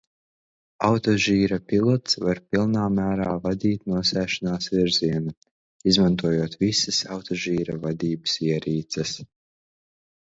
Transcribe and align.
Autožīra 0.85 1.57
pilots 1.73 2.17
var 2.27 2.41
pilnā 2.55 2.85
mērā 2.95 3.27
vadīt 3.43 3.85
nosēšanās 3.93 4.71
virzienu, 4.77 5.35
izmantojot 5.93 6.59
visas 6.67 7.03
autožīra 7.19 7.79
vadības 7.89 8.39
ierīces. 8.49 9.17